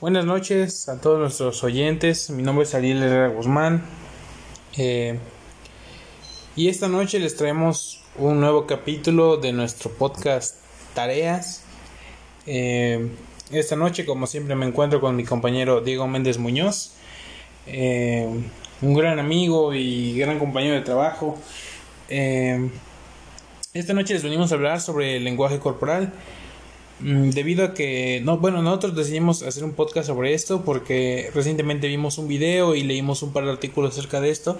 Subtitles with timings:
[0.00, 2.30] Buenas noches a todos nuestros oyentes.
[2.30, 3.84] Mi nombre es Ariel Herrera Guzmán.
[4.78, 5.18] Eh,
[6.56, 10.56] y esta noche les traemos un nuevo capítulo de nuestro podcast
[10.94, 11.64] Tareas.
[12.46, 13.10] Eh,
[13.52, 16.94] esta noche, como siempre, me encuentro con mi compañero Diego Méndez Muñoz,
[17.66, 18.26] eh,
[18.80, 21.38] un gran amigo y gran compañero de trabajo.
[22.08, 26.14] esta noche les venimos a hablar sobre el lenguaje corporal
[27.02, 32.18] debido a que, no, bueno, nosotros decidimos hacer un podcast sobre esto porque recientemente vimos
[32.18, 34.58] un video y leímos un par de artículos acerca de esto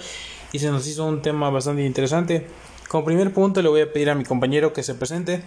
[0.52, 2.46] y se nos hizo un tema bastante interesante.
[2.88, 5.42] Como primer punto le voy a pedir a mi compañero que se presente.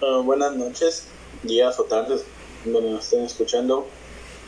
[0.00, 1.08] Ah, buenas noches,
[1.42, 2.24] días o tardes,
[2.64, 3.86] donde nos estén escuchando.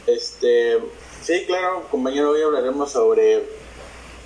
[0.07, 0.79] Este,
[1.23, 3.43] sí, claro, compañero, hoy hablaremos sobre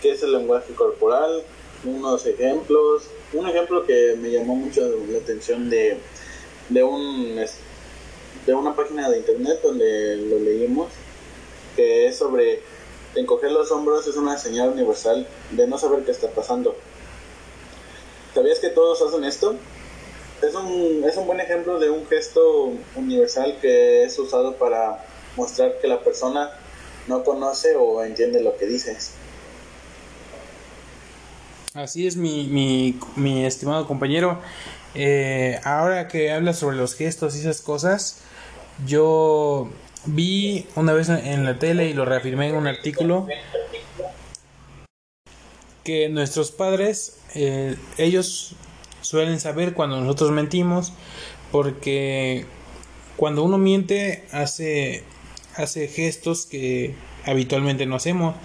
[0.02, 1.44] qué es el lenguaje corporal,
[1.84, 5.98] unos ejemplos, un ejemplo que me llamó mucho la atención de,
[6.68, 7.36] de, un,
[8.46, 10.88] de una página de internet donde lo leímos,
[11.76, 12.62] que es sobre
[13.14, 16.76] encoger los hombros es una señal universal de no saber qué está pasando.
[18.34, 19.54] ¿Sabías que todos hacen esto?
[20.42, 25.78] Es un, es un buen ejemplo de un gesto universal que es usado para mostrar
[25.80, 26.50] que la persona
[27.06, 29.12] no conoce o entiende lo que dices.
[31.74, 32.46] Así es, mi,
[33.16, 34.38] mi, estimado compañero.
[34.94, 38.20] Eh, ahora que hablas sobre los gestos y esas cosas,
[38.86, 39.68] yo
[40.04, 43.26] vi una vez en la tele y lo reafirmé en un artículo
[45.82, 48.54] que nuestros padres, eh, ellos
[49.00, 50.92] suelen saber cuando nosotros mentimos,
[51.50, 52.46] porque
[53.16, 55.02] cuando uno miente hace,
[55.56, 56.94] hace gestos que
[57.26, 58.36] habitualmente no hacemos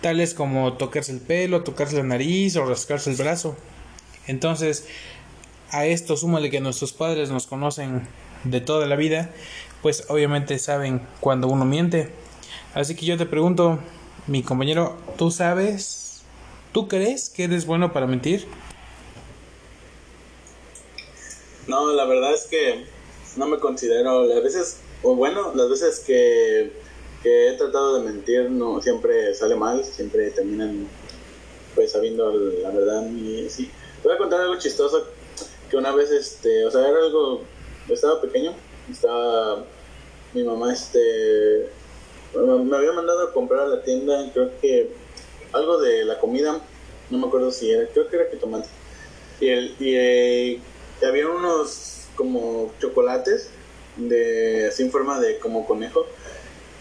[0.00, 3.56] tales como tocarse el pelo, tocarse la nariz o rascarse el brazo.
[4.26, 4.86] Entonces,
[5.70, 8.06] a esto súmale que nuestros padres nos conocen
[8.44, 9.30] de toda la vida,
[9.82, 12.10] pues obviamente saben cuando uno miente.
[12.74, 13.78] Así que yo te pregunto,
[14.26, 16.22] mi compañero, ¿tú sabes?
[16.72, 18.46] ¿Tú crees que eres bueno para mentir?
[21.66, 22.84] No, la verdad es que
[23.36, 26.72] no me considero, las veces, o bueno, las veces que
[27.70, 30.88] tratado de mentir no siempre sale mal, siempre terminan
[31.74, 33.70] pues sabiendo la verdad y sí.
[34.02, 35.06] Te voy a contar algo chistoso
[35.70, 37.42] que una vez este, o sea, era algo
[37.88, 38.54] estaba pequeño,
[38.90, 39.64] estaba
[40.34, 41.70] mi mamá este
[42.34, 44.90] me había mandado a comprar a la tienda, creo que
[45.52, 46.60] algo de la comida,
[47.10, 48.68] no me acuerdo si era, creo que era que tomate.
[49.40, 50.60] Y el y, eh,
[51.06, 53.50] había unos como chocolates
[53.96, 56.06] de así en forma de como conejo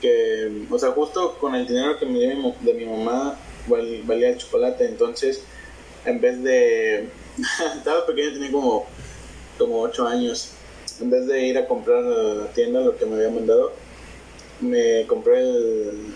[0.02, 3.38] que, o sea, justo con el dinero que me dio de mi mamá
[3.68, 5.44] valía el chocolate, entonces
[6.06, 7.10] en vez de,
[7.76, 8.86] estaba pequeño, tenía como,
[9.58, 10.52] como 8 años,
[11.02, 13.74] en vez de ir a comprar la tienda lo que me había mandado,
[14.62, 16.14] me compré el,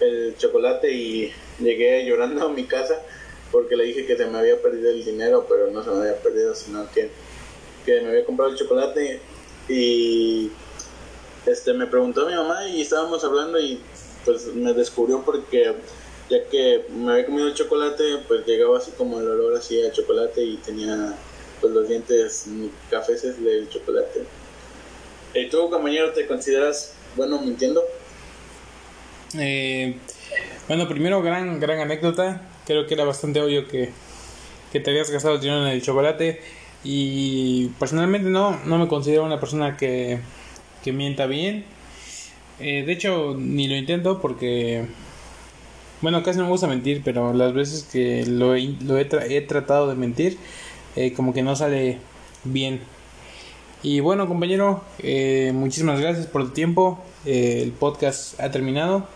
[0.00, 3.00] el chocolate y llegué llorando a mi casa
[3.52, 6.16] porque le dije que se me había perdido el dinero, pero no se me había
[6.16, 7.10] perdido, sino que,
[7.84, 9.20] que me había comprado el chocolate
[9.68, 10.50] y
[11.62, 13.80] este, me preguntó mi mamá y estábamos hablando y
[14.24, 15.72] pues me descubrió porque
[16.28, 19.92] ya que me había comido el chocolate, pues llegaba así como el olor así a
[19.92, 21.14] chocolate y tenía
[21.60, 22.46] pues los dientes
[22.90, 24.24] cafeces del chocolate.
[25.34, 27.80] ¿Y tú, compañero, te consideras bueno mintiendo?
[29.38, 29.96] Eh,
[30.66, 32.42] bueno, primero, gran, gran anécdota.
[32.66, 33.92] Creo que era bastante obvio que,
[34.72, 36.40] que te habías gastado dinero en el chocolate.
[36.82, 40.18] Y personalmente no, no me considero una persona que,
[40.82, 41.64] que mienta bien.
[42.60, 44.84] Eh, de hecho, ni lo intento porque,
[46.00, 48.96] bueno, casi no me gusta mentir, pero las veces que lo, he, lo
[49.46, 50.38] tratado de mentir,
[50.96, 51.98] eh, como que no sale
[52.44, 52.80] bien.
[53.82, 57.02] Y bueno, compañero, eh, muchísimas gracias por el tiempo.
[57.24, 59.06] el podcast ha terminado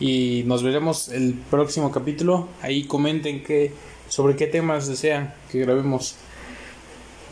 [0.00, 2.48] y nos veremos el próximo capítulo.
[2.62, 3.72] Ahí comenten que,
[4.08, 6.16] sobre qué temas desean que grabemos.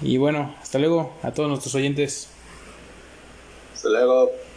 [0.02, 2.30] Y bueno, hasta luego a todos nuestros oyentes.
[3.80, 4.49] Hasta luego.